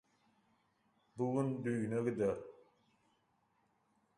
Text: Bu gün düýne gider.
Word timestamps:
Bu 1.17 1.27
gün 1.35 1.51
düýne 1.67 2.01
gider. 2.09 2.35